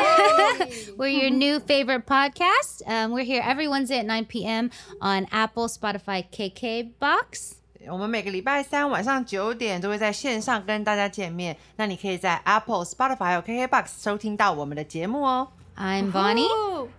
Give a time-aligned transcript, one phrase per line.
[0.97, 2.81] we're your new favorite podcast.
[2.87, 4.71] Um, we're here every Wednesday at 9 p.m.
[5.01, 7.57] on Apple, Spotify, KK Box.
[7.89, 11.57] 我们每个礼拜三晚上九点都会在线上跟大家见面。
[11.77, 15.47] 那你可以在 Apple、Spotify 还有 KKBox 收听到我们的节目哦。
[15.75, 16.47] I'm Bonnie.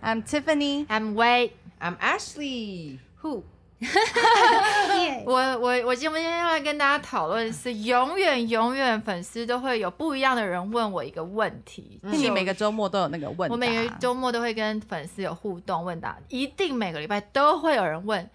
[0.03, 0.85] I'm Tiffany.
[0.87, 1.51] I'm Wait。
[1.79, 2.99] I'm Ashley。
[3.21, 3.43] Who？
[5.24, 18.28] 我我我今天要来跟大家讨论是，永远永远粉丝都会有不一样的人问我一个问题，你就每个周末都有那个问答，我每个周末都会跟粉丝有互动问答，一定每个礼拜都会有人问，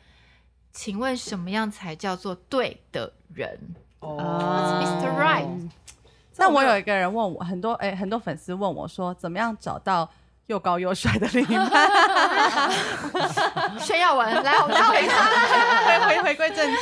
[0.71, 3.59] 请问什么样才叫做对的人
[3.99, 5.09] 哦？Mr.
[5.21, 5.69] Right。
[6.37, 10.09] 那我有一个人问我，很多哎、很多粉丝问我说，怎么样找到
[10.47, 11.89] 又高又帅的另一半？
[13.82, 15.86] 炫耀文，来，我们来回答。
[15.86, 16.78] 回回回归正题。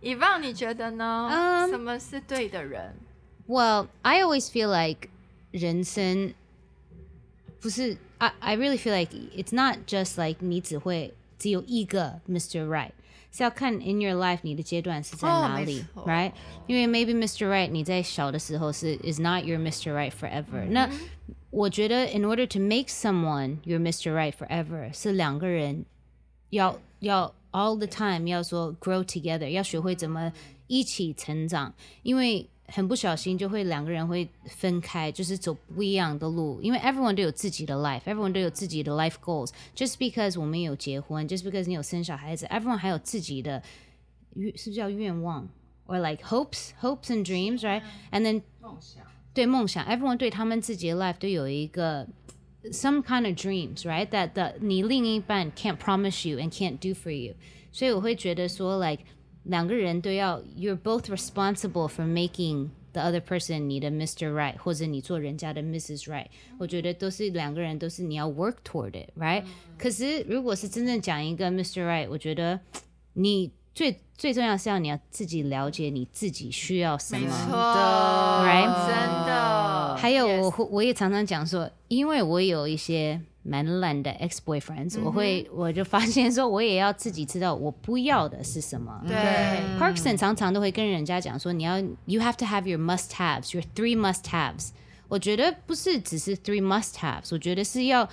[0.00, 1.28] 以望你觉得呢？
[1.30, 2.94] 嗯什 么是对的人？
[3.46, 5.08] Well, I always feel like
[5.50, 6.32] 人生
[7.60, 12.66] 不是 I I really feel like it's not just like 你只会只有一个 Mr.
[12.66, 12.92] Right，
[13.32, 16.32] 是要看 in your life 你的阶段是在哦哪里、没错 right？
[16.66, 17.48] 因为 maybe Mr.
[17.48, 19.92] Right 你在小的时候是 is not your Mr.
[19.92, 20.88] Right forever、那
[21.54, 24.14] 我觉得 in order to make someone your Mr.
[24.14, 25.84] Right forever 是两个人
[26.50, 30.32] 要要 all the time 要说 grow together，要学会怎么
[30.66, 36.60] 一起成长，因为很不小心就会两个人会分开，就是走不一样的路。
[36.62, 43.60] 因为 everyone 都有自己的 life，everyone 都有自己的 life goals。Just because 我们有结婚，just because 你有生小孩子，everyone 还有自己的
[44.34, 45.48] 愿，是不是叫愿望？
[45.86, 47.82] or like hopes, hopes and dreams, right?
[48.12, 48.42] And then
[49.34, 52.06] 对梦想，everyone 对他们自己的 life 都有一个
[52.72, 54.08] some kind of dreams, right?
[54.08, 57.34] That the 你另一半 can't promise you and can't do for you.
[57.72, 59.04] 所以我会觉得说，like
[59.44, 64.32] 两个人都要，you're both responsible for making the other person 你的 Mr.
[64.32, 66.02] Right，或者你做人家的 Mrs.
[66.04, 66.26] Right。
[66.58, 69.44] 我觉得都是两个人都是你要 work toward it，right？、
[69.78, 71.86] 可是如果是真正讲一个 Mr.
[71.86, 72.58] Right，我觉得
[73.14, 77.27] 你 最最重要是要你要自己了解你自己需要什么。
[77.27, 78.87] 没错 Right？
[78.87, 78.95] 真
[79.27, 79.95] 的。
[79.97, 89.01] 还有我会我也常常讲说，因为我有一些蛮烂的 ex boyfriends，、我会我就发现说，我也要自己知道我不要的是什么。
[89.05, 89.15] 对
[89.77, 94.69] Parkson 常常都会跟人家讲说，你要 you have to have your must haves, your three must haves。
[95.07, 98.09] 我觉得不是只是 three must haves，我觉得是要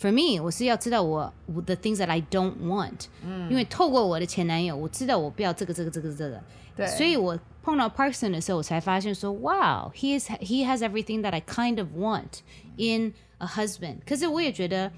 [0.00, 3.06] for me，我是要知道我我 the things that I don't want。
[3.48, 6.42] 因为透过我的前男友，我知道我不要这个这个这个这个。
[6.76, 12.40] 对所以我碰到 Parkson 的时候，我才发现说，Wow，he is he has everything that I kind of want
[12.76, 13.98] in a husband。
[14.06, 14.90] 可是我也觉得，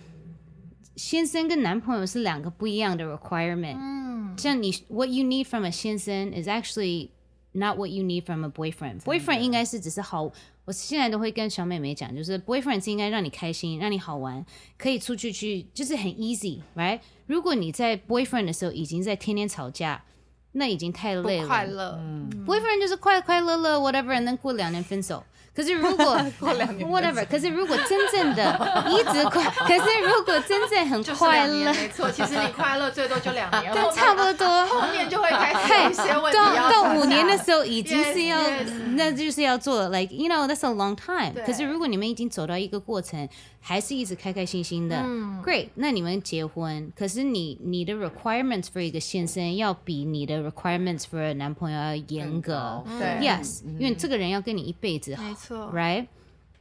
[0.95, 3.77] 先生跟男朋友是两个不一样的 requirement。
[3.79, 7.09] 嗯，像你 what you need from a 先生 is actually
[7.53, 10.31] not what you need from a boyfriend。boyfriend 应该是只是好。
[10.68, 14.46] 我现在都会跟小妹妹讲，就是 boyfriend 是应该让你开心，让你好玩，
[14.78, 17.00] 可以出去去，就是很 easy，right？
[17.26, 20.04] 如果你在 boyfriend 的时候已经在天天吵架，
[20.52, 21.44] 那已经太累了。
[21.44, 21.98] 不快乐
[22.46, 25.24] ，boyfriend 就是快快乐乐 whatever，能过两年分手。
[25.58, 26.16] 可是如果
[26.86, 28.44] whatever，可是如果真正的
[28.88, 31.74] 一直快，可是如果真正很快乐。
[31.74, 32.12] 没错。
[32.12, 34.68] 其实你快乐最多就两年，对，差不多。
[34.68, 41.34] 后面就会开始一些问题到到五年的时候已经是要 yes 那就是要做，like you know that's a long time。
[41.44, 43.28] 可是如果你们已经走到一个过程，
[43.60, 44.96] 还是一直开开心心的、
[45.44, 52.84] g r e a t 那你们结婚，可是你你的 requirements for 一个先生要比你的 requirements for 男朋友要严格。
[53.00, 53.28] 对。
[53.28, 55.72] Yes，因为这个人要跟你一辈子没错。
[55.74, 56.08] ，right？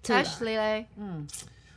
[0.03, 0.87] 这个 Ashley 嘞，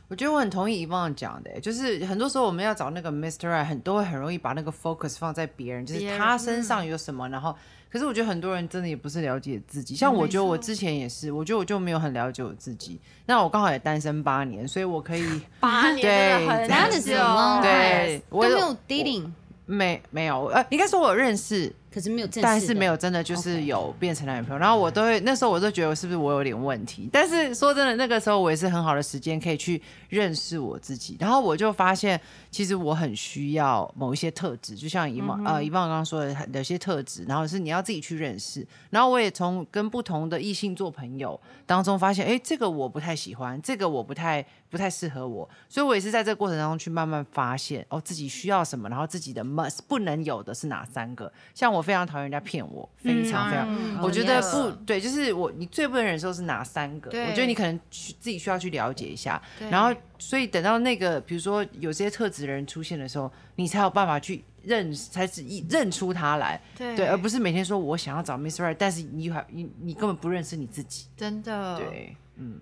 [0.08, 3.48] 我觉得我很同意遗忘讲的，就是很多时候我们要找那个 Mr.
[3.48, 7.54] Right，很多会很容易把那个 focus 放在别人，就是他身上有什么，然后
[7.88, 13.00] 可是我觉得很多人真的也不是了解自己，像我觉得我之前也是，我觉得我就没有很了解我自己。
[13.26, 17.62] 那我刚好也单身八年，所以我可以 八年真的很对 is 久。
[17.62, 19.30] 对我有没有 dating，
[19.66, 20.46] 没没有。
[20.46, 24.58] 呃，应该说我有认识，可是没有正式，但是没有真的就是有变成男女朋友。
[24.58, 31.16] 然后我都会那时候我都觉得是不是我有点问题，但是说真的，那个时候我也是很好的时间可以去认识我自己。
[31.18, 32.20] 然后我就发现，
[32.50, 38.66] 其实我很需要某一些特质，就像遗忘、呃遗忘刚刚说的有些特质，然后是你要自己去认识。
[38.90, 51.30] 然后我也从跟不同的异性做朋友当中发现，哎，这个我不太喜欢，这个我不太不太适合我，所以我也是在这个过程当中去慢慢发现哦自己需要什么，然后自己的 must 不能有的是哪三个。
[51.54, 57.10] 像我非常讨厌人家骗我，非常非常，嗯我觉得不的对，就是我你最不能忍受是哪三个？
[57.10, 72.60] 我觉得你可能去自己需要去了解一下，然后所以等到那个比如说有些特质的人出现的时候，你才有办法去认才是一认出他来，对对，而不是每天说我想要找 Miss Right，但是你还你你根本不认识你自己，真的，对，嗯，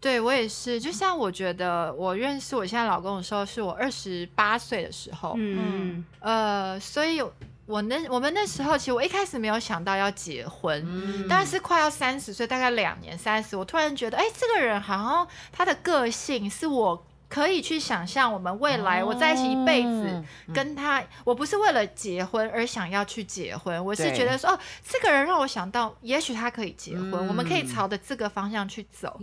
[0.00, 0.80] 对我也是。
[0.80, 7.20] 就像我觉得我认识我现在老公的时候，是我二十八岁的时候，嗯，呃，所以
[7.66, 17.04] 我那我们那时候其实我一开始没有想到要结婚，嗯但是快要三十岁，大概两年三十，我突然觉得，哎，这个人好像他的个性是我。
[17.28, 27.28] 可以去想象，我们未来我在一起一辈子，哦跟他，我不是为了结婚而想要去结婚，我是觉得说，哦，这个人让我想到，也许他可以结婚，嗯。
[27.28, 29.20] 我们可以朝着这个方向去走。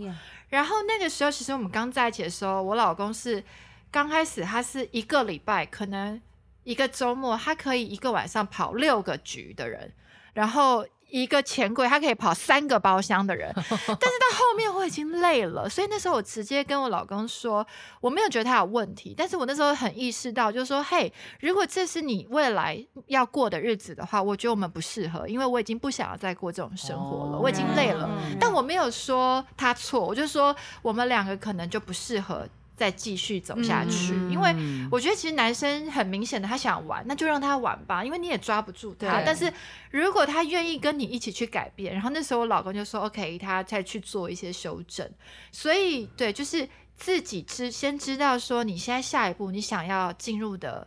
[0.48, 3.42] 然后那个时候，其实我们刚在一起的时候，我老公是
[3.90, 6.20] 刚开始，他是一个礼拜可能
[6.62, 9.92] 一个周末，他可以一个晚上跑六个局的人，
[10.32, 13.50] 然后一个钱柜他可以跑三个包厢的人。
[13.54, 17.66] 但是到后面我已经累了，所以那时候我直接跟我老公说，
[18.00, 28.08] 我没有觉得他有问题，但是我那时候很意识到，就是说，嘿，如果这是你未来要过的日子的话，我觉得我们不适合，因为我已经不想要再过这种生活了，哦我已经累了。
[28.10, 34.54] 嗯但我没有说他错，我就说我们两个可能就不适合再继续走下去，嗯因为
[34.90, 39.22] 我觉得其实男生很明显的他想玩，那就让他玩吧，因为你也抓不住他。
[39.24, 39.50] 但是
[39.90, 45.10] 如果他愿意跟你一起去改变，然后那时候我老公就说 OK，他再去做一些修正。
[45.50, 50.86] 所以对，就是自己知先知道说你现在下一步你想要进入的。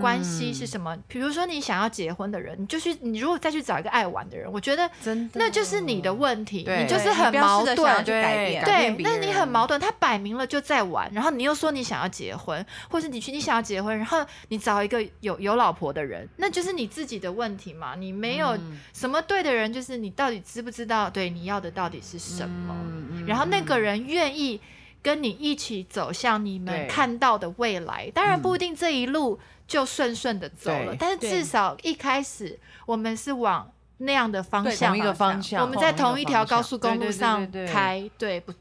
[0.00, 0.96] 关系是什么？
[1.06, 5.38] 比如说你想要结婚的人，你就去，你如果再去找一个爱玩的人，我觉得真的。
[5.38, 8.04] 那就是你的问题，你就是很矛盾。
[8.04, 8.96] 对。
[9.00, 17.94] 那你很矛盾，他摆明了就在玩，然后你又说你想要结婚，或是你去你想要结婚，然后你找一个有有老婆的人，那就是你自己的问题嘛。
[17.94, 18.78] 你没有嗯。
[18.92, 24.60] 什么对的人，就是你到底知不知道对你要的到底是什么，嗯然后那个人愿意
[25.02, 28.10] 跟你一起走向你们看到的未来。
[28.14, 38.52] 当然不一定这一路就顺顺的走了对，但是至少一开始我们是往那样的方向同一个方向，我们在同一条高速公路上开，对，不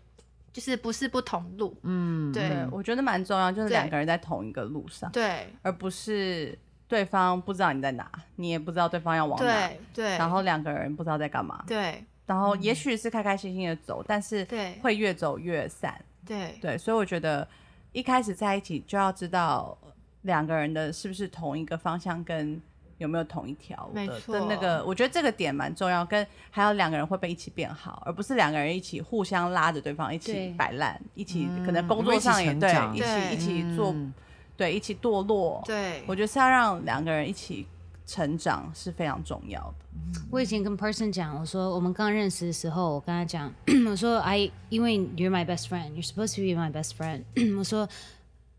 [0.51, 2.49] 就是不是不同路，嗯，对。
[2.49, 5.47] 对，我觉得蛮重要，就是两个人在同一个路上，对。
[5.61, 6.57] 而不是
[6.87, 12.03] 对方不知道你在哪，你也不知道对方要往哪，对对，然后两个人不知道在干嘛，对。
[12.25, 14.77] 然后也许是开开心心的走，但是对。
[14.83, 15.99] 会越走越散。
[16.29, 17.45] 对对，所以我觉得
[17.91, 19.75] 一开始在一起就要知道
[20.21, 22.61] 两个人的是不是同一个方向，跟
[22.99, 26.05] 有没有同一条的没错的那个，我觉得这个点蛮重要。
[26.05, 34.13] 跟还有两个人会不会一起变好，而不是两个人一起互相拉着对方一起摆烂，一起嗯可能工作上也对，一起一起做，嗯
[34.57, 35.61] 对，一起堕落。
[35.65, 37.65] 对，我觉得是要让两个人一起
[38.09, 40.19] 成长是非常重要的。
[40.31, 43.53] 我以前跟 person 讲，我说我们刚认识的时候，我跟他讲，
[43.87, 47.21] 我说 I 因为 you're my best friend, you're supposed to be my best friend。
[47.59, 47.87] 我说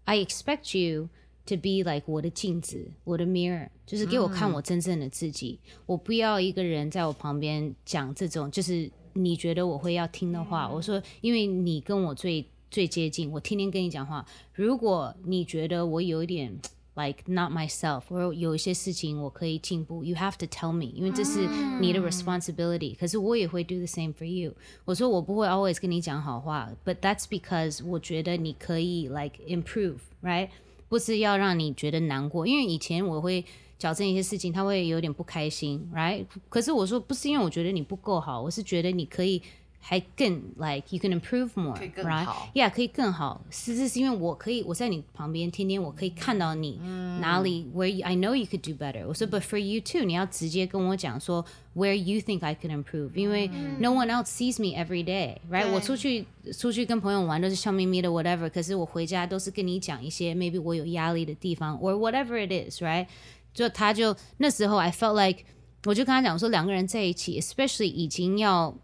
[0.05, 1.08] I expect you
[1.47, 5.58] to be like 我的镜子，我的 mirror，就是给我看我真正的自己。
[5.85, 10.69] 我不要一个人在我旁边讲这种，就是你觉得我会要听的话。
[10.69, 14.25] 我说，因为你跟我最最接近，我天天跟你讲话。
[14.55, 16.56] 如果你觉得我有一点
[17.00, 21.45] like not myself，或有一些事情我可以进步，you have to tell me，因为这是
[21.81, 22.95] 你的 responsibility。
[22.95, 24.53] 可是我也会 do the same for you。
[24.86, 30.49] 我说我不会 always 跟你讲好话，but that's because 我觉得你可以 like improve，right？
[30.87, 33.44] 不是要让你觉得难过，因为以前我会
[33.78, 36.25] 矫正一些事情，他会有点不开心，right？
[36.47, 39.42] 可是我说不是因为我觉得你不够好，我是觉得你可以
[39.80, 42.25] 还更 like you can improve more，可以更 right？
[42.25, 43.45] 好 Yeah，可以更好。
[43.52, 46.80] 是是是因为我可以我在你旁边，天天我可以看到你、
[47.21, 49.06] 哪里 where you, I know you could do better。
[49.07, 53.47] 我说 But for you too，你要直接跟我讲说 where you think I could improve，因为
[53.80, 55.66] no one else sees me every day，right？
[55.66, 56.25] 对我出去
[56.57, 63.06] 出去跟朋友玩都是笑眯眯的 whatever，可是我回家都是跟你讲一些 maybe 我有压力的地方，or whatever it is，right？
[63.54, 65.44] 就他就那时候 I felt like
[65.85, 68.75] 我就跟他讲说两个人在一起，especially 已经要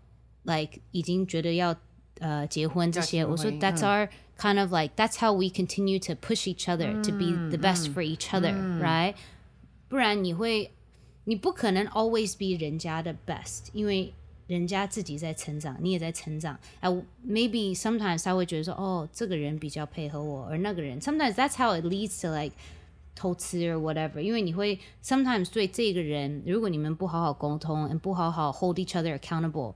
[0.46, 1.76] like 已经觉得要
[2.20, 7.32] 呃结婚这些，要结我说婚 that's our kind of like that's how we continue to push each other to be
[7.50, 9.16] the best for each other, right？
[9.88, 10.72] 不然你会
[11.26, 14.14] 你不可能 always be 人家的 best，因为
[14.48, 16.60] 人家自己在成长，你也在成长。
[16.80, 16.90] 哎，
[17.26, 22.56] maybe sometimes 他会觉得说，哦，这个人比较配合我，而那个人 sometimes that's how it leads to like
[23.16, 29.74] 偷吃 or whatever，因为你会 sometimes 对这个人，如果你们不好好沟通，不好好 hold each other accountable，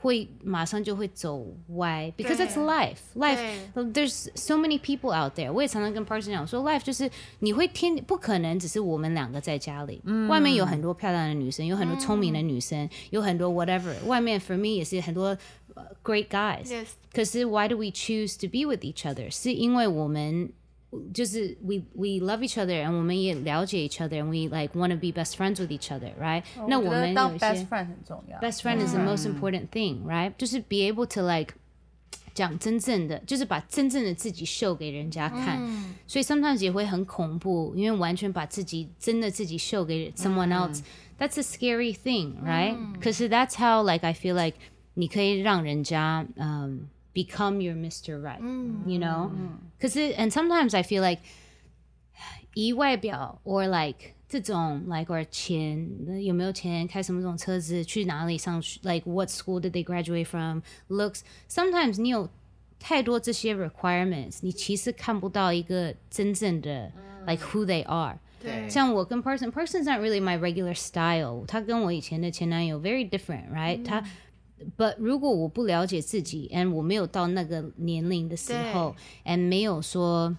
[0.00, 1.44] 会马上就会走
[1.76, 2.98] 歪，because 对 it's life.
[3.14, 3.38] Life
[3.74, 5.50] 对 there's so many people out there。
[5.50, 13.92] 我也常常跟 person 讲说，life 就是你会天不可能只是我们两个在家里，外面有很多漂亮的女生，有很多聪明的女生，有很多 whatever。
[14.04, 15.36] 外面 for me 也是很多、
[15.74, 16.66] 呃 great guys。
[16.66, 19.30] yes，可是 why do we choose to be with each other？
[19.30, 20.52] 是因为我们
[21.12, 25.34] 就是 we we love each other，and 我们也了解 each other，and we like want to be best
[25.34, 28.38] friends with each other，right？、那我哦我觉得当们有一 best 些 friend 很重要。
[28.38, 30.32] best friend is the most important thing，right？
[30.38, 31.54] 就是 be able to like
[32.32, 35.60] 讲真正的，就是把真正的自己秀给人家看。
[36.06, 42.76] 所以 sometimes 也会很恐怖，因为完全把自己真的自己秀给 someone else、That's a scary thing, right?
[43.00, 44.58] 可是 that's how like I feel like
[44.94, 48.20] 你可以让人家嗯、 become your Mr.
[48.20, 49.30] Right，、you know？
[49.80, 51.22] 可是 and sometimes I feel like
[52.54, 55.88] 以外表 or like 这种 like or 钱
[56.24, 61.20] 有没有钱，开什么种车子，去哪里上学，like what school did they graduate from, looks.
[61.48, 62.28] Sometimes 你有
[62.78, 66.92] 太多这些 requirements，你其实看不到一个真正的
[67.26, 68.18] like who they are。
[68.38, 74.02] 对像我跟 person person's not really my regular style，他跟我以前的前男友 very different，right？、他
[74.77, 80.35] But 如果我不了解自己，and 我没有到那个年龄的时候，and 没有说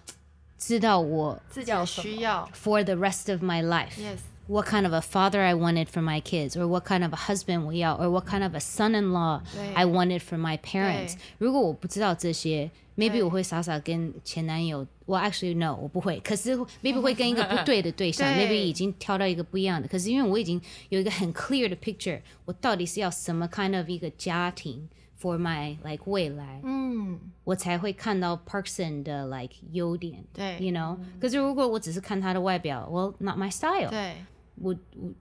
[0.57, 3.99] 知道我自己需要 for the rest of my life。
[4.42, 7.16] ，yes， what kind of a father I wanted for my kids, or what kind of a
[7.16, 11.18] husband 我要，or what kind of a son-in-law 对 I wanted for my parents 对。
[11.38, 24.88] 如果我不知道这些对，maybe 我会傻傻跟前男友，我 actually no 我不会，可是 maybe 会跟一个不对的对象对，maybe 已经挑到一个不一样的，可是因为我已经有一个很 clear 的 picture，我到底是要什么 kind of 一个家庭
[25.20, 30.24] for my like 未来，嗯，我才会看到 person 的 like 优点。
[30.32, 33.90] 对 You know，可是如果我只是看他的外表，well not my style。
[33.90, 34.16] 对
[34.61, 34.79] Would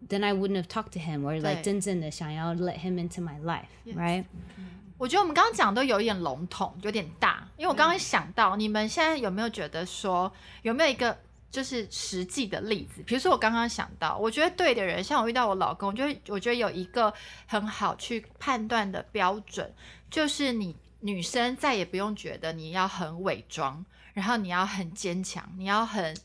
[0.09, 3.67] then I wouldn't have talked to him or like 真正的想要 let him into my life,
[3.95, 4.25] right?
[4.99, 11.19] 我觉得我们刚刚讲都有一点笼统，有点大，因为我刚刚想到，你们现在有没有觉得说，有没有一个
[11.51, 13.03] 就是实际的例子？
[13.03, 17.13] 比如说我刚刚想到，我觉得对的人，像我遇到我老公，就是我觉得有一个
[17.47, 19.73] 很好去判断的标准，
[20.09, 23.85] 就是你女生再也不用觉得你要很伪装，
[24.15, 26.17] 然后你要很坚强，你要很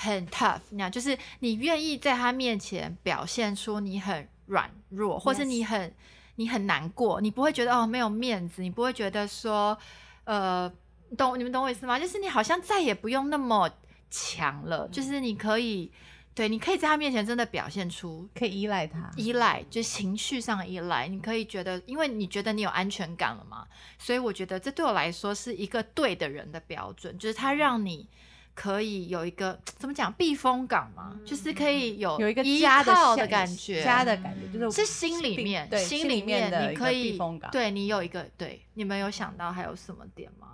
[0.00, 5.92] 很 tough，那样就是你愿意在他面前表现出你很软弱，或是你很
[6.36, 9.76] 你很难过，你不会觉得哦没有面子，你不会觉得说
[10.22, 10.72] 呃
[11.16, 11.98] 懂你们懂我意思吗？
[11.98, 13.68] 就是你好像再也不用那么
[14.08, 15.90] 强了，就是你可以
[16.32, 19.10] 对，你可以在他面前真的表现出可以依赖他。
[19.16, 23.66] 依赖，就情绪上依赖，你可以觉得，因为你觉得你有安全感了嘛，
[23.98, 28.08] 所以我觉得这对我来说是一个对的人的标准，就是他让你
[28.60, 37.48] 可以有一个 怎么讲避风港嘛，就是可以有有一个依家的像靠的感觉，家的感觉就是是心里面，对心里里面的一个你可以避风港。
[37.52, 40.46] 对你有一个对，你们有想到还有什么点吗？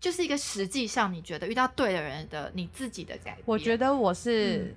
[0.00, 4.76] 就是一个实际上你觉得遇到对的人的你自己的改变，我觉得我嗯是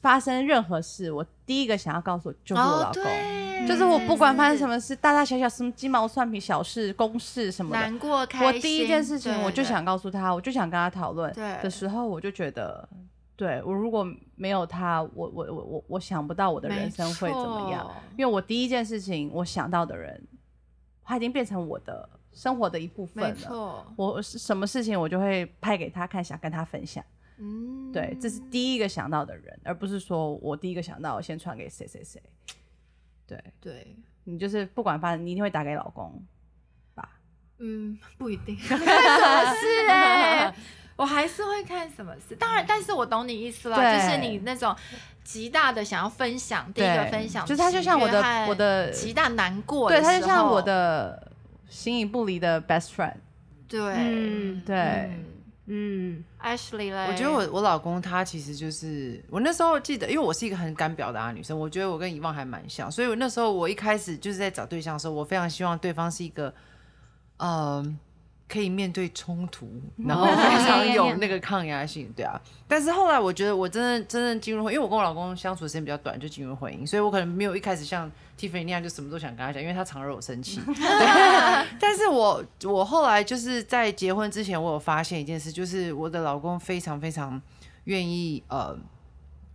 [0.00, 3.02] 发生任何事，我第一个想要告诉就是我哦老公。
[3.04, 12.86] 对，就是我不管发生什么么事，大大小小什么鸡毛蒜皮小事、公事什么的，难过开心，我第一件事情我就想告诉他，我就想跟他讨论对的时候，我就觉得，
[13.36, 20.22] 对我如果没有他，我我我我我想不到我的人生会怎么样，因为我第一件事情我想到的人，
[21.02, 23.86] 他已经变成我的生活的一部分了。
[23.96, 27.04] 我是什么事情我就会拍给他看，想跟他分享。
[27.38, 32.20] 嗯，对，这是第一个想到的人，而不是说我第一个想到我先传给谁谁谁。
[33.28, 33.44] 对。
[33.60, 36.20] 对，你就是不管发生，你一定会打给老公。
[36.94, 37.08] 吧？
[37.58, 38.56] 嗯，不一定。
[38.56, 40.52] 看 什么事哎、
[40.96, 42.34] 我还是会看什么事。
[42.34, 44.74] 当然，但是我懂你意思了，就是你那种
[45.22, 51.30] 极大的想要分享，第一个分享，就是他就像我的我的极大难过对，他就像我，的
[51.68, 53.16] 形影不离的 best friend。
[53.68, 55.24] 对，嗯对，嗯
[55.70, 66.54] 嗯，Ashley 嘞，我觉得我我老公他其实就是我那时候记得，因为我是一个很敢表达的女生，我觉得我跟遗忘还蛮像，所以我那时候我一开始就是在找对象的时候，我非常希望对方是一个，
[67.36, 67.98] 嗯、
[68.48, 72.40] 可以面对冲突，然后非常有那个抗压性，对啊。
[72.66, 80.60] 但是后来我觉得我真的真正进入婚，因为我跟我老公相处的时间比较短，就进入婚姻，所以我可能没有一开始像 Tiffany 那样就什么都想跟他讲，因为他常惹我生气。
[81.78, 87.40] 但是我我后来就是在结婚之前，我有发现一件事，就是我的老公非常非常
[87.84, 88.74] 愿意呃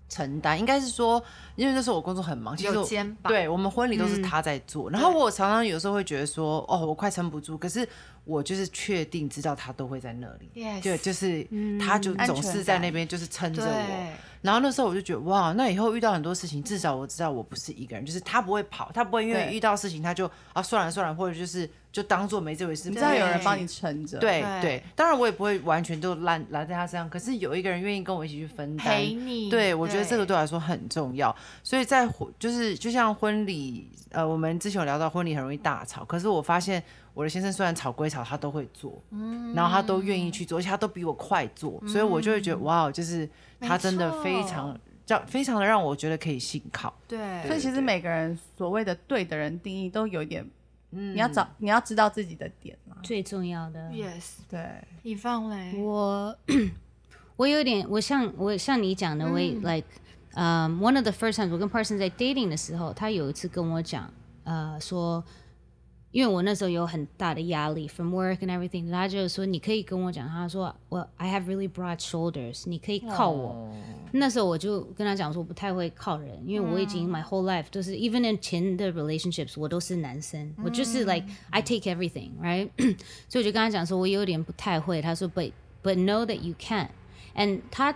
[0.09, 1.23] 承担，应该是说，
[1.55, 7.88] 因为那时候我工作很忙，其实对我们婚礼都是嗯他在做，然后我常常有时候会觉得说，哦，我快撑不住，可是
[8.25, 10.50] 我就是确定知道他都会在那里。
[10.56, 11.48] ，yes，对，就是
[11.80, 14.10] 他就总是在那边就是撑着我，
[14.42, 24.62] 然后那时候我就觉得哇，那以后遇到很多事情，至少我知道我不是一个人，就是他不会跑，他不会因为遇到事情他就啊算了算了，或者就是就当做没这回事，你知道有人帮你撑着，对对。
[24.62, 31.36] 对，当然我也不会完全都烂揽在他身上，可是有一个人愿意跟我一起去分担，陪你，对我觉得这个对我来说很重要。
[31.62, 39.53] 所以在婚就是就像婚礼，呃，我们之前有聊到婚礼很容易大吵，可是我发现我的先生虽然吵归吵，他都会做，嗯。
[39.53, 43.29] 然后他都愿意去做，而且他都比我快做，所以我就会觉得哇，就是
[43.60, 46.93] 他真的非常叫非常的让我觉得可以信靠。
[47.08, 50.46] 对，所以其实每个人所谓的对的人定义都有一点，
[50.89, 52.96] 你要找你要知道自己的点嘛。
[53.03, 53.89] 最重要的。
[53.89, 54.65] yes，对，
[55.03, 56.36] 以放嘞，我
[57.36, 59.88] 我有点，我像我像你讲的，我也 like，
[60.36, 64.10] 嗯、um, one of the first times 我跟 Person 在 dating 的时候，他有一次跟我讲，
[64.46, 65.24] 呃，说，
[66.12, 73.70] 因为我那时候有很大的压力 from work and everything，他就说你可以跟我讲，他说我 I have really broad shoulders，你可以靠我。
[74.12, 82.70] 那时候我就跟他讲说，我不太会靠人，因为我已经 my whole life 都是 even in 前的 relationships 我都是男生，我就是 like I take everything，right？
[83.28, 85.02] 所以我就跟他讲说，我有点不太会。
[85.02, 87.94] 他说，but but know that you can。and 他、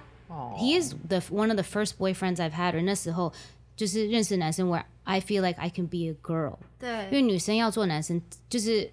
[0.59, 3.33] he is the one of the first boyfriends I've had，而那时候
[3.77, 8.91] 就是认识男生，where I feel like I can be a girl，因为对，女生要做男生就是。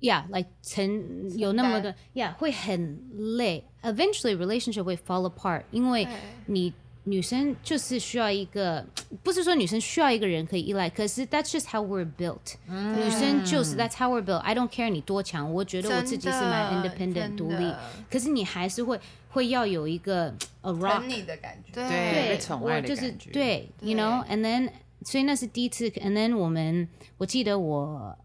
[0.00, 3.00] Yeah, like 成有那么的，Yeah 会很
[3.38, 6.06] 累，eventually relationship 会 fall apart，因为
[6.44, 6.74] 你
[7.08, 8.86] 女生就是需要一个，
[9.22, 17.78] 不是说女生需要一个人可以依赖，可是 that's just how we're built，、女生就是 that's how we're built。I don't care 你多强，我觉得我自己是蛮真的 independent 真独立的，
[18.10, 21.72] 可是你还是会会要有一个 a rock 你的感觉。
[21.72, 24.70] 对对被宠爱的我就是感觉对，you know，and then
[25.02, 28.16] 所以那是第一次，and then 我们我记得我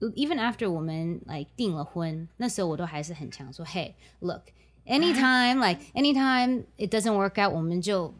[0.00, 4.44] even after 我们 like 订了婚，那时候我都还是很强说，Hey look
[4.90, 8.12] anytime like anytime it doesn't work out，我们就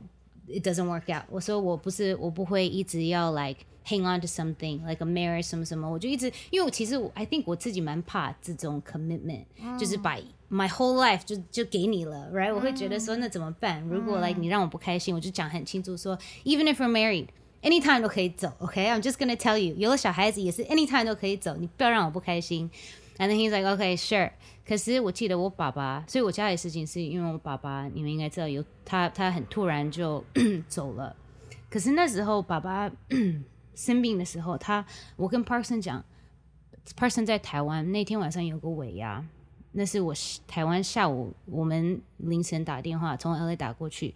[0.49, 1.25] it doesn't work out。
[1.31, 9.45] 我说我不是我不会一直要 like hang on to something like a marriage 什么什么，我就一直因为我其实我 I think 我自己蛮怕这种 commitment，、
[9.79, 10.17] 就是把
[10.51, 13.83] my whole life 就就给你了，right？、我会觉得说那怎么办？
[13.83, 22.71] 如果 like 你让我不开心，我就讲很清楚说，even if we're married。Anytime 都可以走，OK？I'm、just gonna tell you，有了小孩子也是 anytime 都可以走，你不要让我不开心。
[23.19, 24.31] And then he's like, okay, sure.
[24.72, 30.24] 可是我记得我爸爸，所以我家里事情是因为我爸爸，你们应该知道有他，他很突然就
[30.70, 31.14] 走了。
[31.70, 32.90] 可是那时候爸爸
[33.76, 34.86] 生病的时候，他
[35.18, 36.02] 我跟 Parson 讲
[36.96, 39.22] ，Parson 在台湾那天晚上有个尾牙，
[39.74, 40.14] 那是我
[40.48, 44.16] 台湾下午我们凌晨打电话从 LA 打过去，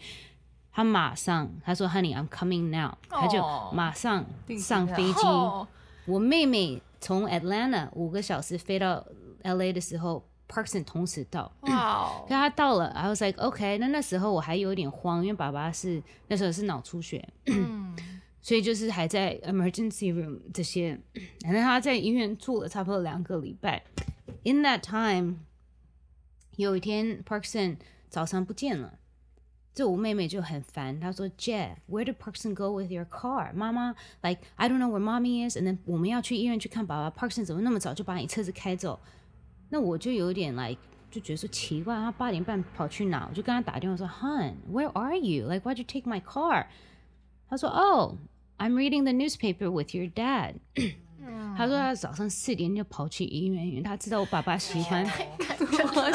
[0.71, 4.25] 他马上他说 Honey I'm coming now，他就哦马上
[4.57, 5.21] 上飞机。
[5.27, 5.67] 哦
[6.05, 9.05] 我妹妹从 Atlanta 五个小时飞到
[9.43, 11.51] LA 的时候，Parkson 同时到。
[11.61, 13.77] 哇可他到了，I was like OK。
[13.77, 17.95] 那那时候我还有点慌，因为爸爸是那时候是脑出血，嗯，
[18.41, 20.99] 所以就是还在 emergency room 这些。
[21.41, 23.83] 然后他在医院住了差不多两个礼拜。
[24.43, 25.37] In that time，
[26.55, 27.77] 有一天 Parkson
[28.09, 28.99] 早上不见了。
[29.73, 35.57] 就我妹妹就很烦，她说：“Jet，where did Parkson go with your car？” 妈妈，like I don't know where mommy is。
[35.57, 38.97] and then 我们要去医院去看爸爸，Parkson 怎么那么早就把你车子开走？
[39.75, 40.79] 那我就有点 like
[41.11, 43.27] 就觉得说奇怪，他八点半跑去哪？
[43.29, 46.67] 我就跟他打电话说：“Hun，where are you？Like why'd you take my car？”
[47.49, 50.53] 他说：“Oh，I'm reading the newspaper with your dad。”
[51.57, 55.05] 他说他早上四点就跑去医院，因为他知道我爸爸喜欢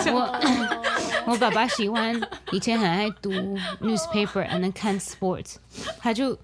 [0.07, 2.19] 我，我爸爸喜欢
[2.53, 3.31] 以前很爱读
[3.83, 5.57] newspaper and then 看 sports，
[5.99, 6.39] 他就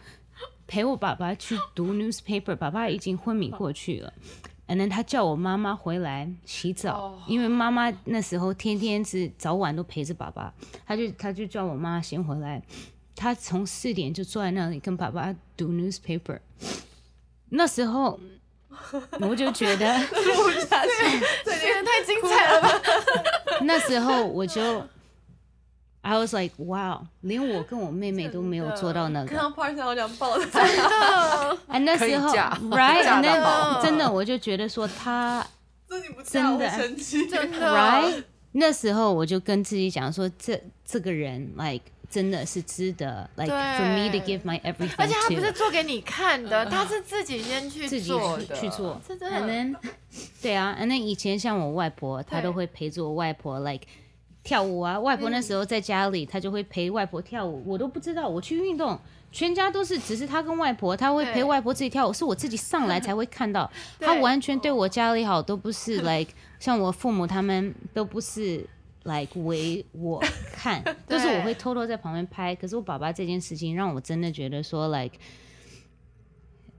[0.66, 4.12] 陪我爸爸去读 newspaper，爸爸已经昏迷过去了。
[4.68, 10.52] And then 他叫我妈妈回来洗澡，因为妈妈那时候天天是早晚都陪着爸爸，
[10.87, 12.62] 他就他就叫我妈先回来。
[13.14, 16.38] 他从四点就坐在那里跟爸爸读 newspaper，
[17.48, 18.20] 那时候
[19.20, 22.68] 我就觉得，这个太精彩了吧！
[23.64, 24.87] 那时候我就
[26.06, 29.26] ，I was like wow，连我跟我妹妹都没有做到那个。
[29.26, 30.60] 看到 Parson 好想抱他，
[31.66, 32.28] 哎，那时候
[32.70, 35.44] ，right，嫁 and 真的我就觉得说他
[35.88, 49.74] 这你不真的真的，right，那时候我就跟自己讲说，这这个人，like 真的是值得，like for me to give my everything 而且他不是做给你看的，他是自己先去自己做的，去去做，and
[50.40, 53.86] 对啊，and then 以前像我外婆，她都会陪着我外婆，like
[54.46, 54.98] 跳舞啊。
[54.98, 58.28] 外婆那时候在家里，她就会陪外婆跳舞，我都不知道。
[58.28, 58.98] 我去运动，
[59.32, 63.70] 全家都是，只是她跟外婆，她会陪外婆自己跳舞，是我自己上来才会看到。
[63.98, 68.64] 对她完全对我家里好，都不是 like 像我父母他们都不是
[69.02, 72.54] like 为我看， 都是我会偷偷在旁边拍。
[72.54, 75.16] 可是我爸爸这件事情让我真的觉得说 like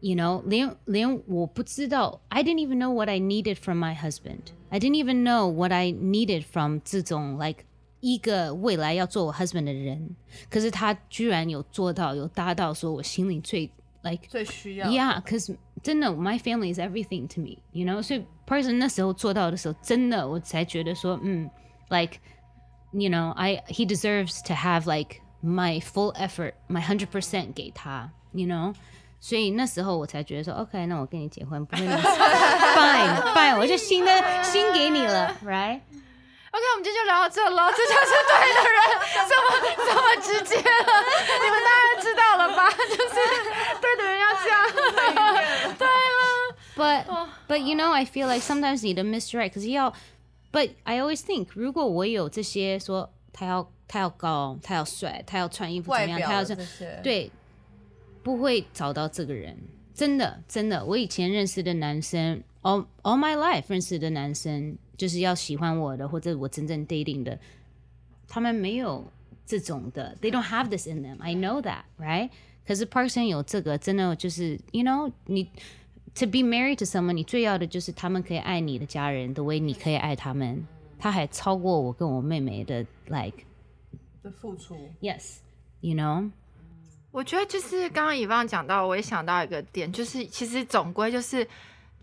[0.00, 5.02] you know 连连我不知道 I didn't even know what I needed from my husband I didn't
[5.02, 7.64] even know what I needed from 这种 like
[8.00, 10.16] 一个未来要做我 husband 的人，
[10.50, 13.70] 可是他居然有做到，有达到，说我心里最
[14.02, 18.02] like 最需要 Yeah, because 真的，my family is everything to me, you know.
[18.02, 21.48] 所以 person 那时候做到的时候，真的我才觉得说，嗯，
[21.90, 22.16] like
[22.90, 28.48] you know, I he deserves to have like my full effort, my hundred percent 给他，you
[28.48, 28.74] know。
[29.19, 32.01] 所以那时候我才觉得说，OK，那我跟你结婚，不会那么
[32.75, 35.81] fine fine，我就新的新给你了，right？OK，
[36.51, 38.79] 我们今天就聊到这了，这就是对的人，
[39.27, 40.63] 这么这么直接了，
[41.43, 42.69] 你们当然知道了吧？
[42.69, 43.15] 就是
[43.81, 45.89] 对的人要这样， 对啊
[46.75, 47.05] ，But
[47.47, 49.91] but you know, I feel like sometimes 你的 misdirect，可是要
[50.51, 57.31] ，but I always think，如果我有这些说他要他要高，他要帅，他要穿衣服怎么样，他要这的这些，对，
[58.27, 59.57] 不会找到这个人。
[59.93, 67.39] 真的，真的，我以前认识的男生，all all my life 认识的男生，就是要喜欢我的，或者我真正 dating 的，
[68.27, 69.09] 他们没有
[69.45, 71.15] 这种的，they don't have this in them.
[71.21, 72.29] I know that, right?
[72.65, 75.45] 可是 Parkson 有这个，真的就是，you know，你
[76.13, 80.67] to be married to someone，你最要的就是他们可以爱你的家人，the way 你可以爱他们，
[80.99, 83.45] 他还超过我跟我妹妹的，like
[84.21, 86.29] 的付出，yes，you know。
[87.11, 91.47] 我觉得就是刚刚以旺讲到，我也想到一个点，就是其实总归就是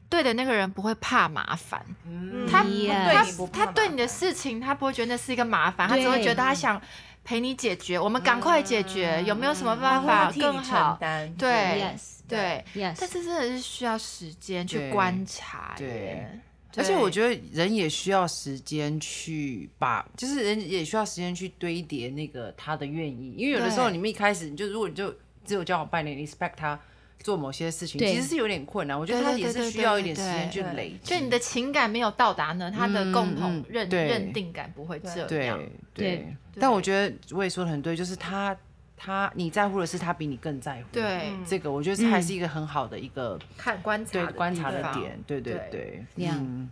[0.09, 6.81] 对的那个人不会怕麻烦，嗯他怕他对你的事情，他不会觉得那是一个麻烦，他只会对觉得他想
[7.23, 10.99] 陪你解决，我们赶快解决，有没有什么他办法更好
[11.39, 16.41] 对 Yes，对 Yes 但是真的是需要时间去对观察对耶。
[16.77, 26.79] 而且我得觉得人也需要时间去把，就是人也需要时间去堆叠那个他的愿意，因为有的时候你们一开始你就如果你就只有交往半年你，expect 他
[27.23, 28.99] 做某些事情，其实是有点困难。
[28.99, 31.11] 我觉得他也是需要一点时间去累积。
[31.15, 35.59] 就你的情感没有到达呢，他的共同嗯认对认定感不会这对样。
[35.95, 38.55] 对对但我觉得我也说的很对，就是他
[38.97, 40.89] 他你在乎的是他比你更在乎。
[40.93, 45.19] 对这个我觉得这还是一个很好的一个看观察观察的点。
[45.27, 46.69] 对对对嗯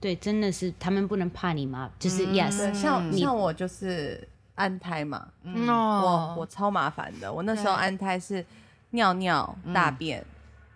[0.00, 7.32] 对，真的是他们不能怕你嘛，就是、对，yes，你像像我就是安胎嘛，嗯我哦，我超麻烦的。
[7.32, 8.46] 我那时候安胎是
[8.90, 10.24] 尿尿、大便，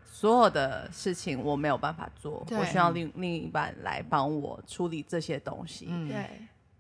[0.05, 5.87] 所有的事情我没有办法做，我需要另另一半来帮我处理这些东西。
[5.89, 6.27] 嗯对，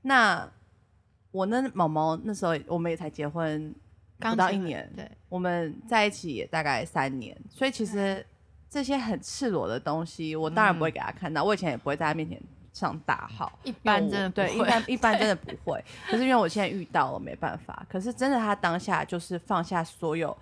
[0.02, 0.44] 那
[1.30, 3.81] 我那毛毛那时候我们也才结婚刚
[4.22, 8.24] 不到一年，对，我们在一起也大概三年，所以其实
[8.70, 11.42] 这些很赤裸的东西，我当然不会给他看到。
[11.44, 12.40] 我以前也不会在他面前
[12.72, 15.84] 上大号，一般真的不对，一般 一般真的不会。
[16.08, 17.84] 可是因为我现在遇到了，没办法。
[17.88, 20.36] 可是真的，他当下就是放下所有，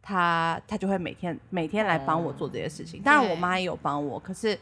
[0.00, 3.02] 他他就会每天每天来帮我做这些事情。
[3.02, 4.58] 当然，我妈也有帮我，可是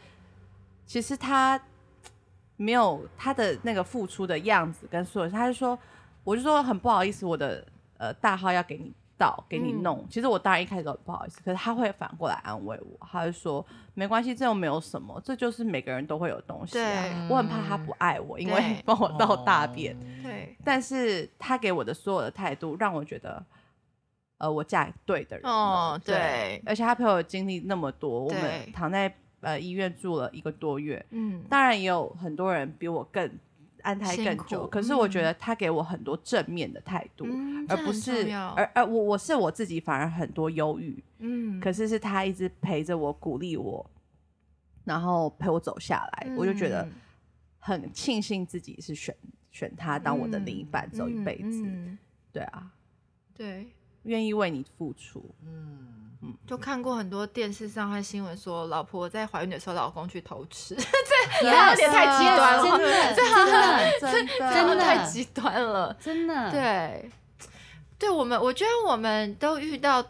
[0.85, 1.59] 其实他
[2.57, 5.77] 没有他的那个付出的样子跟所有，他就说，
[6.23, 7.65] 我就说很不好意思，我的
[7.97, 9.83] 呃大号要给你倒，给你嗯。
[9.83, 10.05] 弄。
[10.09, 17.29] 其实我当然一开始都很不好意思，可是他会反过来安慰我，他就说没关系，这又没有什么，这就是每个人都会有东西、啊对。
[17.29, 19.95] 我很怕他不爱我，因为 帮我倒大便。
[20.21, 23.43] 对，但是他给我的所有的态度，让我觉得，
[24.37, 33.31] 呃，我嫁给对的人哦对而且他陪我经历那么多，我们躺在呃医院住了一个多月，嗯，当然也有很多人比我更
[33.85, 35.23] 安胎更久，可是我觉嗯。
[35.23, 43.85] 得他给我很多正面的态度，嗯而不是而而我我是我自己反而很多忧郁，嗯，可是是他一直陪着我，鼓励我，
[44.83, 46.91] 然后陪我走下来，我就觉得嗯。
[47.59, 49.15] 很庆幸自己是选
[49.51, 51.97] 选他当我的另一半，走一嗯辈子，嗯。
[52.31, 52.71] 对啊，
[53.33, 53.67] 对，
[54.03, 55.33] 愿意为你付出，
[56.47, 60.75] 就看过很多电视上和新闻说，老婆在怀孕的时候，老公去偷吃，
[61.41, 65.95] 这也有点太极端了真的，真的，真的这真的太极端了。
[66.01, 67.09] 真的，对，
[67.97, 70.03] 对我们，我觉得我们都遇到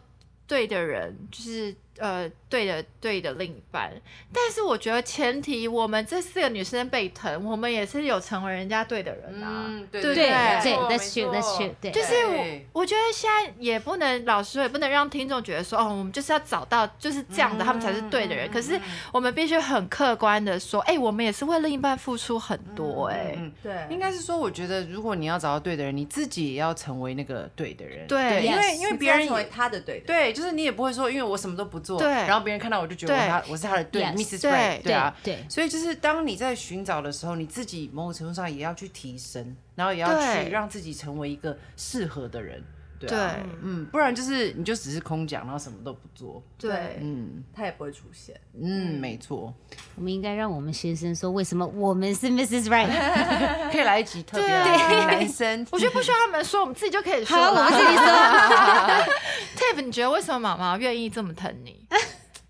[0.47, 3.91] 对的人，就是呃对的对的另一半。
[4.31, 9.65] 但是我觉得前提，我们这四个女生被疼，我们也是有成为人家对的人啊。
[9.67, 18.51] 嗯，对对对，That's true, That's true，对，就是我，我觉得现在也不能，老师也不能让听众觉得说，哦，我们就是要找到就是这样的，他们才是对的人。
[18.51, 18.79] 可是
[19.11, 28.05] 我们必须很客观的说，哎、我们也是为另一半付出很多、哎、嗯对，应该是说，我觉得如果你要找到对的人，你自己也要成为那个对的人。
[28.07, 34.41] 对因为因为别人成为他的对的，对，就是你也不会说，因为我什么都不做，对然后别人看到我就觉得我对他我是他的对 Mrs.
[34.41, 35.15] 对 Right，对啊。
[35.23, 42.61] 对，所以就是当你在寻找的时候，你自己某种程度上也要去提升，然后也要去让自己成为一个适合的人。
[43.07, 46.41] 对啊对嗯，不然就是你就只是空讲，然后什么都不做。
[46.57, 48.39] 对，嗯他也不会出现。
[48.53, 49.53] 嗯，没错，
[49.95, 52.65] 我们应该让我们先生说为什么我们是 Mrs.
[52.69, 52.89] Right。
[53.71, 58.05] 可以来一集特别对啊来宾男生，我觉得不需要他们说，我们自己就可以说好，我们自己说。
[59.75, 61.85] Tiff，你觉得为什么妈妈愿意这么疼你？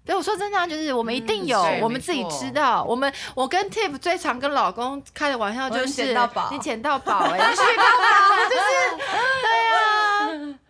[0.06, 2.84] 对，我说真的、啊，就是我们一定有，我们自己知道。
[2.84, 8.15] 我们我跟 Tiff 最常跟老公开的玩笑就我是捡到宝你捡到宝哎、你捡到宝，就是对啊，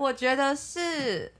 [0.06, 1.34] 我觉得是，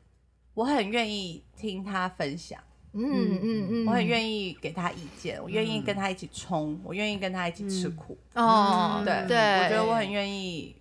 [0.56, 2.60] 我很愿意听他分享，
[2.94, 8.18] 嗯嗯嗯，我很愿意给他意见，我愿意跟他一起冲，我愿意跟他一起吃苦。
[8.34, 10.76] 哦，对，对，我觉得我很愿意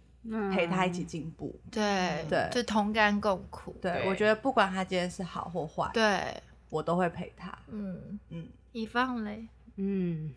[0.51, 1.55] 陪他一起进步。
[1.71, 2.49] 对对。
[2.51, 7.55] 就同甘共苦，对，我觉得不管他今天是好或坏，对，我都会陪他。
[7.69, 10.33] 嗯，嗯，以放嘞，嗯，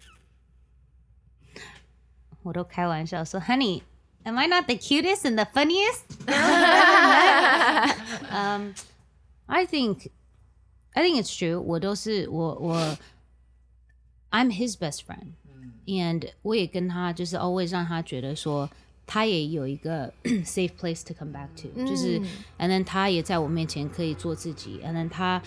[2.44, 3.84] 我都开玩笑说，Honey,
[4.27, 6.05] am I not the cutest and the funniest?
[8.31, 8.75] um,
[9.47, 10.11] I think,
[10.95, 11.61] I think it's true.
[11.61, 12.99] 我都是我我，
[14.31, 15.33] I'm his best friend,
[15.87, 18.71] and 我也跟他就是 always 让他觉得说。
[19.05, 20.11] 他也有一个
[20.45, 22.27] safe place to come back to，、就是嗯，
[22.61, 25.43] and then 他也在我面前可以做自己，and then 他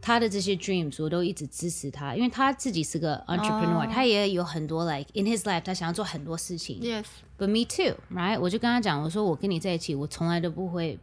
[0.00, 7.04] 他的这些 dreams 我都一直支持他，因为他自己是个 entrepreneur，、哦他也有很多 like in his life 他想要做很多事情 Yes，
[7.41, 8.39] But me too, right？
[8.39, 10.99] 我就跟他讲，我说我跟你在一起，我从来都不会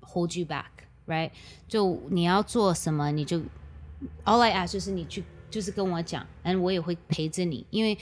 [0.00, 0.70] hold you back,
[1.06, 1.30] right？
[1.68, 3.38] 就你要做什么，你就
[4.24, 7.98] all I ask 就是你去，就是跟我讲，and 我也会陪着你，因为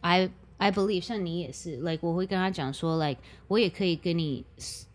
[0.00, 4.42] I I believe 像你也是，like 我会跟他讲说，like 我也可以跟你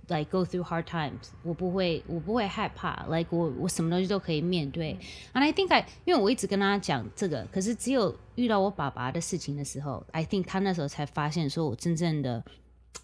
[0.09, 4.97] like go through hard times，我不会我不会害怕，like 我我什么东西都可以面对。
[5.33, 12.43] And I think I 因为我一直跟他讲这个，可是只有遇到我爸爸的事情的时候，I think 他那时候才发现说我真正的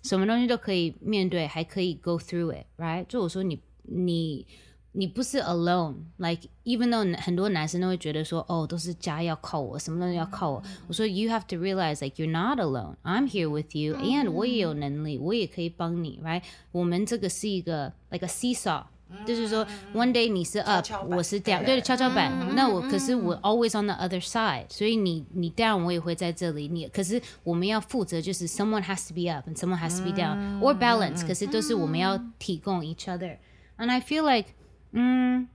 [0.04, 3.06] 什么东西都可以面对，还可以 go through it，right？
[3.08, 4.46] 就我说你你
[4.95, 14.31] 你不是 alone，like even though 很多男生都会觉得说哦都是家要靠我，什么东西要靠我，我说 you have to realize like you're not alone，I'm here with you，and
[14.31, 16.43] 我也有能力，我也可以帮你，right？
[16.73, 18.85] 我们这个是一个 like a seesaw。
[19.27, 22.55] 就是说，one day 你是 up，跷板我是 down，对对，跷跷板。
[22.55, 26.69] 那我可是我 always on the other side，所以你你 down 我也会在这里。
[26.69, 33.91] 你可是我们要负责，就是 someone has to be up and someone has to be down or balance，可是都是我们要提供 each other。And
[33.91, 34.51] I feel like，
[34.93, 35.49] 嗯，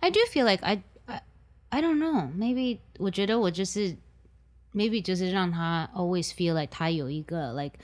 [0.00, 1.22] I do feel like I I
[1.70, 3.96] I don't know maybe 我觉得我就是
[4.74, 7.78] maybe 就是让他 always feel like 他有一个 like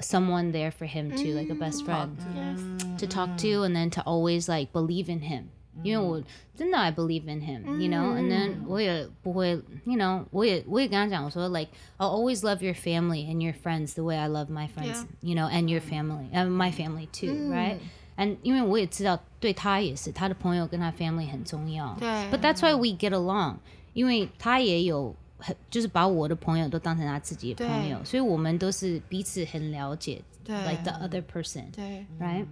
[0.00, 2.10] someone there for him too like a best friend。
[2.36, 5.44] Yes， to talk to and then to always like believe in him.
[5.84, 6.20] 因为我
[6.56, 9.50] 真的 I believe in him, you know, and then 我也不会，
[9.84, 14.66] you know，我也我也跟他讲，我说 like I'll always love your family and your friends the way I love my
[14.68, 15.06] friends, Yeah.
[15.20, 17.78] you know, and your family, and my family too, right?
[18.15, 21.95] And 因为我也知道对他也是，他的朋友跟他 family 很重要。
[21.99, 23.55] 对 But that's why we get along，
[23.93, 31.63] 因为他也有很就是把我的朋友都当成他自己的朋友，所以我们都是彼此很了解对，like the other person。
[31.71, 32.45] 对 right?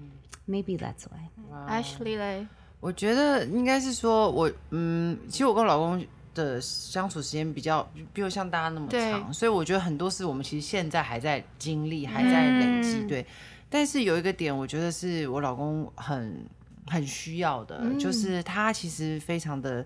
[0.47, 2.47] Maybe that's why.，Ashley 嘞，
[2.80, 13.26] 我觉得应该是说我，嗯，其实我跟我老公的相处时间比较，比如像大家那么长，所以我觉得很多事我们其实现在还在经历，还在累积，嗯对。
[13.71, 16.45] 但是有一个点，我觉得是我老公很
[16.88, 19.84] 很需要的，嗯就是他其实非常的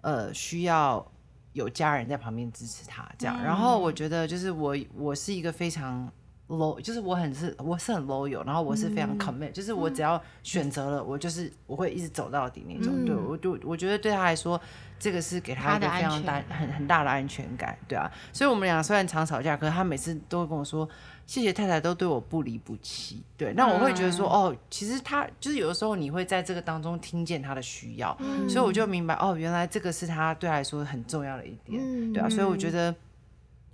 [0.00, 1.04] 呃需要
[1.52, 3.42] 有家人在旁边支持他这样。
[3.42, 6.08] 然后我觉得就是我我是一个非常
[6.48, 13.04] low，就是我很是我是很 loyal，然后我是非常 commit，、就是我只要选择了，我就是我会一直走到底那种。
[13.04, 14.60] 对我就我觉得对他来说，
[14.98, 18.10] 这个是给他一个非常大很很大的安全感，对啊。
[18.32, 20.88] 所以我们俩虽然常吵架，可是他每次都会跟我说。
[21.26, 28.16] 谢谢太太都对我不离不弃，对，那我会觉得说，哦，其实他就是有的时候你会在这个当中听见他的需要，
[28.48, 32.94] 所以我就明白，哦，原来这个是他对他来说很重要的一点，嗯对啊，所以我觉得，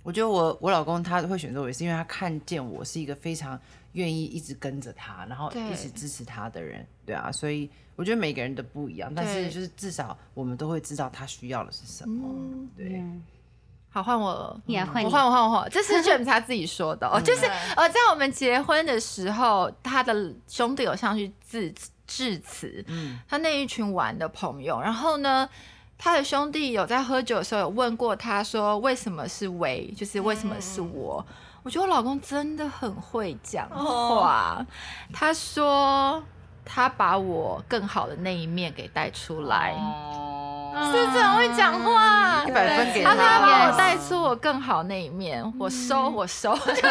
[0.01, 3.59] 我觉得我我老公他会选择我，也是因为他看见我是一个非常
[3.93, 13.03] 愿意一直跟着他，然后一直支持他的人，对啊，所以我觉得每个人都不一样，但是就是至少我们都会知道他需要的是什么，嗯对，
[13.89, 14.33] 好，换我。
[14.33, 14.61] 了。
[14.65, 15.05] Yeah，换你。
[15.05, 15.61] 我换我换我换。
[15.61, 21.71] 我，这是 James 他自己说的哦，就是呃，在我们结婚的时候，他的兄弟有上去致
[22.07, 23.19] 致辞，嗯。
[23.27, 25.47] 他那一群玩的朋友，然后呢，
[25.99, 31.23] 他的兄弟有在喝酒的时候有问过他说，为什么是唯，就是为什么是我？
[31.63, 34.65] 我觉得我老公真的很会讲话，
[35.13, 36.21] 他说
[36.65, 39.73] 他把我更好的那一面给带出来。
[40.91, 42.43] 是不是很会讲话？
[42.45, 46.81] 一百分给他说他把我带出我更好那一面，我收我收，就 是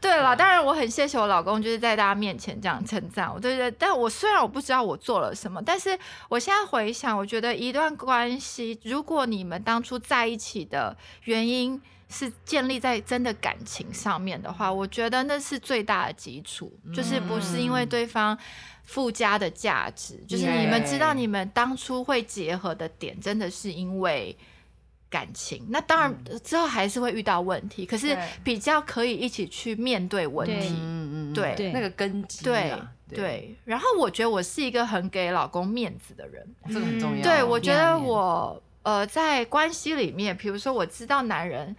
[0.00, 3.70] 对了，当然我很谢谢我老公，就是在大家面前这样称赞我，对对。
[3.72, 18.36] 但我虽然我不知道我做了什么，但是我现在回想，我觉得一段关系，如果你们当初在一起的原因是建立在真的感情上面的话，我觉得那是最大的基础，就是不是因为对方
[18.84, 24.34] 附加的价值，就是你们知道你们当初会结合的点，真的是因为。
[25.10, 30.68] 感情，那当然之后还是会遇到问题，可是比较可以一起去面对问题。
[30.80, 36.46] 嗯嗯，对对那个根基对啊，对，然后我觉得我是一个很给老公面子的人。
[36.68, 37.22] 这个很重要。
[37.22, 41.74] 对，我觉得我呃在关系里面，比如说我知道男人。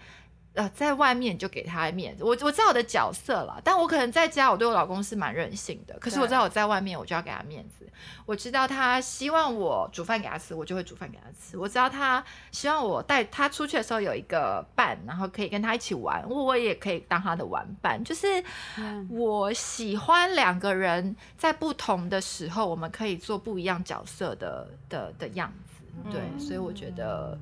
[0.53, 7.87] 呃，在外面就给他面子，我我知道我的角色了，但我可能在家我对我老公是蛮任性的，可是我知道我在外面我就要给他面子。
[8.25, 11.57] 我知道他希望我煮饭给他吃，我就会煮饭给他吃。
[11.57, 18.03] 我知道他希望我带他出去的时候有一个伴，然后可以跟他一起玩，我我也可以当他的玩伴。
[18.03, 18.43] 就是
[19.09, 26.11] 我喜欢两个人在不同的时候，我们可以做不一样角色的的的样子。
[26.11, 27.39] 对，嗯所以我觉得。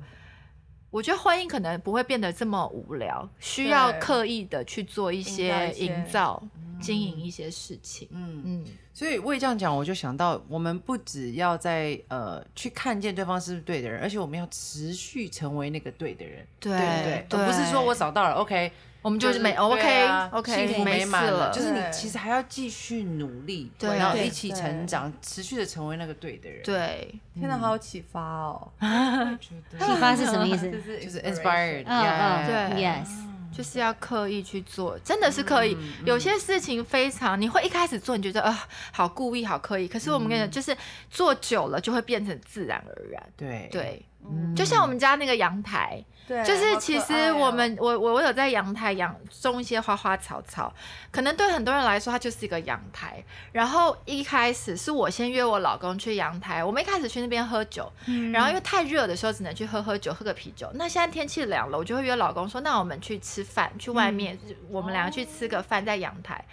[0.90, 6.42] 我觉得婚姻可能不会变得这么无聊，需要刻意的去做一些营造
[6.80, 8.08] 经营一些事情。
[8.10, 17.40] 嗯，嗯，所以我也这样讲，我就想到，我们不只要在呃去看见对方是不是对的人，而且我们要持续成为那个对的人，对对不对？
[17.40, 18.70] 而不是说我找到了，OK，
[19.02, 28.68] 我们就是没 OK 啊 OK 幸福美满了，就是你其实还要继续努力，对对然后一起成长，持续的成为那个对的人。，对，天哪，好有启发哦！
[29.40, 30.68] 启发是什么意思？
[30.70, 33.08] 就是就是 inspiration inspired，嗯嗯对，yes，
[33.52, 35.76] 就是要刻意去做，真的是刻意。
[36.04, 39.88] 有些事情非常，你会一开始做，你觉得啊、好故意，好刻意。
[39.88, 40.76] 可是我们跟你讲，就是
[41.10, 43.32] 做久了就会变成自然而然。
[43.36, 50.72] 对，对，嗯就像我们家那个阳台，对，就是其实我们、我我我有在阳台养种一些花花草草，
[51.10, 53.24] 可能对很多人来说它就是一个阳台。
[53.52, 57.90] 然后一开始是我先约我老公去阳台，我们一开始去那边喝酒，
[58.32, 60.70] 然后因为太热的时候只能去喝喝酒，喝个啤酒。
[60.74, 66.44] 那现在天气凉了，我就会约老公说，那我们去吃饭，去外面，我们两个去吃个饭在阳台。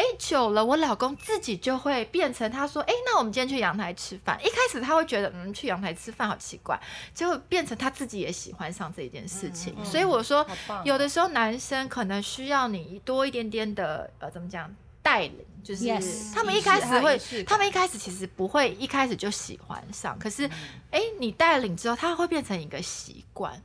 [0.00, 4.40] 哎，久了，我老公自己就会变成他说，哎，那我们今天去阳台吃饭。
[4.42, 6.80] 一开始他会觉得，嗯，去阳台吃饭好奇怪，
[7.12, 9.74] 结果变成他自己也喜欢上这一件事情。
[9.76, 10.46] 嗯所以我说
[10.84, 14.74] 有的时候男生可能需要你多一点点的，呃，怎么讲？
[15.02, 20.50] 带领就是 Yes 他们一开始会他们一开始其实不会一开始就喜欢上，可嗯是，
[20.90, 23.62] 哎，你带领之后，他会变成一个习惯。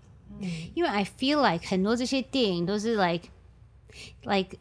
[0.74, 3.30] 因为 I feel like 很多这些电影都是 like
[4.24, 4.58] like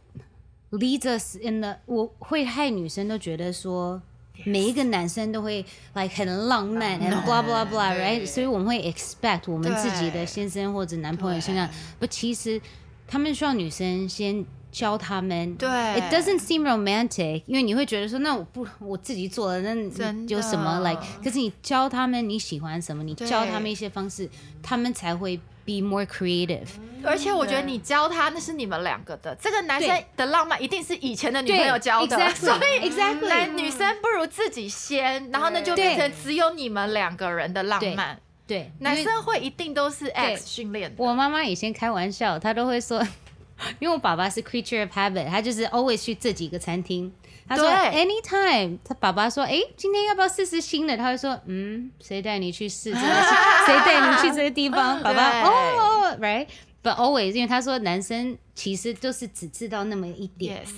[0.79, 4.03] leads us in the 我会害女生都觉得说。
[4.45, 8.27] 每一个男生都会 like 很浪漫，and blah blah blah，right？
[8.27, 12.61] 所以我们会 expect 我们自己的先生或者男朋友身上，不，其实
[13.07, 15.55] 他们需要女生先教他们。
[15.55, 21.01] 对 It doesn't seem romantic，因为你会觉得说，那我不我自己做了，那有什么 like？
[21.23, 24.29] 可是你教他们你喜欢什么，你教他们一些方式，
[24.61, 26.68] 他们才会 be more creative。
[27.05, 29.35] 而且我觉得你教他，那是你们两个的。
[29.35, 38.18] 这个男生的浪漫一定是以前的女朋友教的，exactly，所以 exactly 男女生不如自己先，然后呢就变成只有你们两个人的浪漫。
[38.46, 41.03] 对，男生会一定都是 X 训练的。
[41.03, 43.03] 我妈妈以前开玩笑，她都会说，
[43.81, 47.12] 因为我爸爸是 creature of habit，他就是 always 去这几个餐厅。
[47.47, 50.97] 他说 anytime，他爸爸说，哎，今天要不要试试新的？
[50.97, 53.07] 他会说，嗯，谁带你去试这个？
[53.67, 55.03] 谁带你去这个地方？
[55.03, 56.47] 爸爸，对哦，right。
[56.83, 60.71] But always，因为他说男生其实都是只知道那么一点 Yes，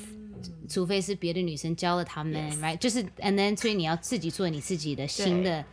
[0.69, 2.79] 除非是别的女生教了他们 right？
[2.79, 5.65] 就是 and then 所以你要自己做你自己的新的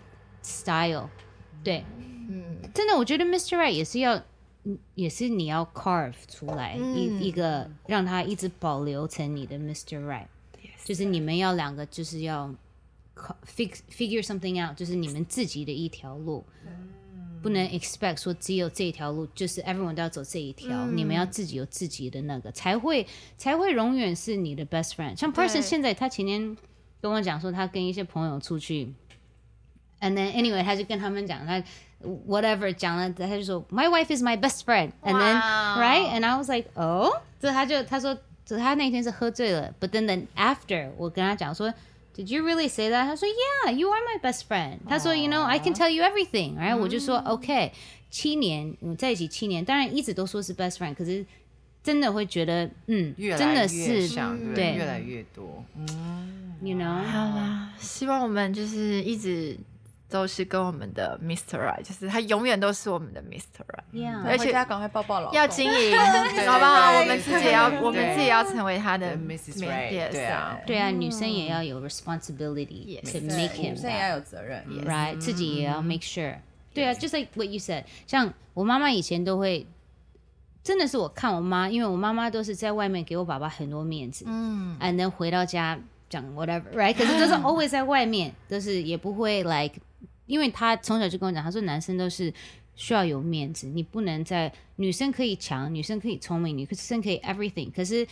[0.42, 1.08] style，
[1.64, 1.84] 对，
[2.28, 3.58] 嗯，真的，我觉得 Mr.
[3.58, 4.16] Right 也是要，
[4.64, 10.04] 嗯也是你要 carve 出来、嗯一一个让他一直保留成你的 Mr.
[10.04, 10.26] Right，
[10.84, 12.54] 就是你们要两个就是要
[13.56, 16.44] fix figure something out，就是你们自己的一条路。
[17.42, 23.06] 不能 expect 说只有这一条路，就是 everyone 都要走这一条，你们要自己有自己的那个，才会
[23.38, 25.20] 才会永远是你的 best friend。
[25.20, 26.56] 像 Person 对现在他前天
[27.02, 28.94] 跟我讲说，他跟一些朋友出去
[30.00, 31.62] ，and then anyway 他就跟他们讲他
[32.26, 36.70] whatever 讲了，他就说 My wife is my best friend，and then 哇 right and I was like
[36.76, 41.74] oh，这他就他说，这他那天是喝醉了，but then then after 我跟他讲说。
[42.16, 43.06] Did you really say that？
[43.06, 44.78] 他说，Yeah, you are my best friend。
[44.88, 46.56] 他说，You know, I can tell you everything。
[46.58, 47.72] 然后我就说，OK，
[48.12, 51.26] 七年，我们在一起七年，当然一直都说是 best friend，可是
[51.82, 55.66] 真的会觉得，嗯，越来真的越是像，对不对对，越来越多。
[55.76, 59.58] 嗯，，You know，好啦，希望我们就是一直
[60.14, 61.58] 都是跟我们的 Mr.
[61.58, 63.66] Right，就是他永远都是我们的 Mr.
[63.66, 63.84] Right。
[63.92, 65.36] Yeah，而且回家赶快抱抱老公。
[65.36, 65.98] 要经营，
[66.48, 67.00] 好不好？
[67.00, 69.58] 我们自己也要，我们自己要成为他的 Mrs.
[69.58, 74.64] Miss- Right，对啊对啊，女生也要有 responsibility to make him 生也要有责任。
[74.86, 76.38] right，自己也要 make sure。
[76.76, 77.84] 对啊，就是 what you said。
[78.06, 79.66] 像我妈妈以前都会，
[80.64, 85.80] 真的是我看我妈，因为我妈妈都是在外面给我爸爸很多面子，嗯，and then 回到家
[86.14, 86.94] 讲 whatever，right？
[86.94, 89.76] 可是都是 always 在外面，就是也不会 like，
[90.28, 92.32] 因为他从小就跟我讲，他说男生都是
[92.76, 98.06] 需要有面子，你不能在女生可以强，女生可以聪明，女生可以 everything，可是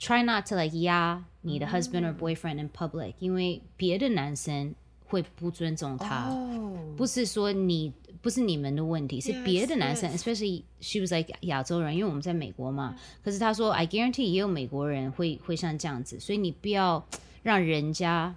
[0.00, 4.74] try not to like 压你的 husband or boyfriend in public，因为别的男生
[5.06, 6.28] 会不尊重他。
[6.30, 7.92] 哦，不是说你
[8.24, 10.16] 不是你们的问题，是别的男生 yes.
[10.16, 12.96] especially she was like 亚洲人，因为我们在美国嘛。
[13.22, 17.06] 可是他说 I guarantee 也有美国人会会像这样子，所以你不要
[17.42, 18.34] 让人家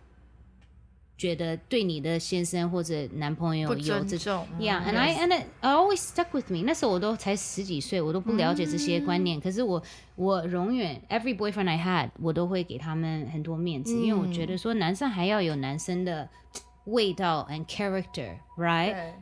[1.17, 4.45] 觉得对你的先生或者男朋友有这尊重。
[4.59, 6.63] Yeah, and I and it always stuck with me.
[6.65, 9.39] 那时候我都才十几岁，我都不了解这些观念。
[9.39, 9.81] 可是我
[10.15, 16.29] 我永远 every boyfriend I had，我都会给他们很多面子，因为我觉得说男生还要有男生的
[16.83, 19.13] 味道 and character，right？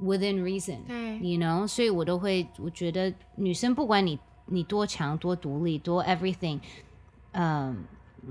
[0.00, 6.60] 对 within reason，对，you know，所以我都会，我觉得女生不管你你多强、多独立、多 everything，
[7.32, 7.84] 嗯，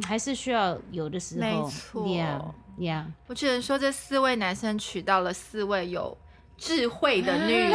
[0.03, 6.15] 还是需要有的时没候错，yeah，yeah，我只能说，这四位男生娶到了四位有
[6.57, 7.73] 智慧的女人。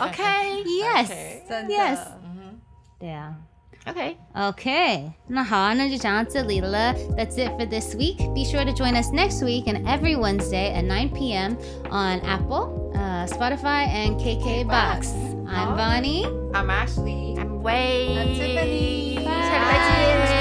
[0.00, 1.98] OK yes，真的 Yes
[2.98, 3.36] 对啊。
[3.88, 6.92] OK， Okay，那好啊，那就讲到这里了。
[7.16, 8.16] That's it for this week.
[8.34, 11.56] Be sure to join us next week and every Wednesday at 9 p.m.
[11.88, 12.79] on Apple,
[13.21, 15.47] uh, Spotify, and KKBox.
[15.47, 16.25] I'm Bonnie.
[16.53, 17.35] I'm Ashley。
[17.37, 20.40] I'm Wei，I'm Tiffany 下礼拜见。